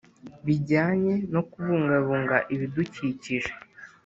[0.45, 3.51] bijyanye no kubungabunga ibidukikije